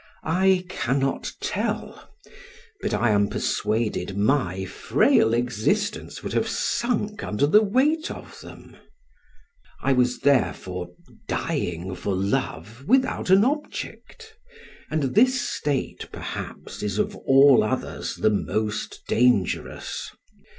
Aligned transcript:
I 0.23 0.65
cannot 0.67 1.31
tell, 1.41 2.09
but 2.81 2.91
I 2.91 3.11
am 3.11 3.27
persuaded 3.27 4.17
my 4.17 4.65
frail 4.65 5.31
existence 5.35 6.23
would 6.23 6.33
have 6.33 6.47
sunk 6.47 7.23
under 7.23 7.45
the 7.45 7.61
weight 7.61 8.09
of 8.09 8.41
them. 8.41 8.77
I 9.83 9.93
was, 9.93 10.21
therefore, 10.21 10.89
dying 11.27 11.93
for 11.93 12.15
love 12.15 12.85
without 12.87 13.29
an 13.29 13.45
object, 13.45 14.33
and 14.89 15.13
this 15.13 15.39
state, 15.39 16.09
perhaps, 16.11 16.81
is, 16.81 16.97
of 16.97 17.15
all 17.15 17.63
others, 17.63 18.15
the 18.15 18.31
most 18.31 19.03
dangerous. 19.07 20.09